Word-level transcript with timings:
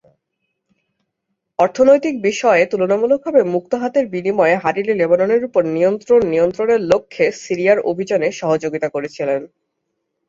অর্থনৈতিক 1.59 2.15
বিষয়ে 2.21 2.63
তুলনামূলকভাবে 2.65 3.41
মুক্ত 3.53 3.71
হাতের 3.75 4.05
বিনিময়ে 4.07 4.55
হারিরি 4.55 4.93
লেবাননের 4.93 5.41
উপর 5.45 5.61
নিয়ন্ত্রণ 5.75 6.21
নিয়ন্ত্রণের 6.33 6.79
লক্ষ্যে 6.91 7.25
সিরিয়ার 7.43 7.79
অভিযানে 7.91 8.27
সহযোগিতা 8.31 8.87
করেছিলেন। 8.89 9.41